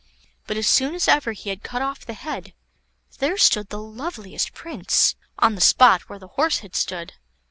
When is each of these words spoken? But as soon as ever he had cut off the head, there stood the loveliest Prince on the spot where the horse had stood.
But 0.47 0.57
as 0.57 0.65
soon 0.65 0.95
as 0.95 1.07
ever 1.07 1.31
he 1.33 1.51
had 1.51 1.61
cut 1.61 1.83
off 1.83 2.07
the 2.07 2.15
head, 2.15 2.55
there 3.19 3.37
stood 3.37 3.69
the 3.69 3.77
loveliest 3.77 4.51
Prince 4.51 5.15
on 5.37 5.53
the 5.53 5.61
spot 5.61 6.09
where 6.09 6.17
the 6.17 6.29
horse 6.29 6.57
had 6.65 6.75
stood. 6.75 7.13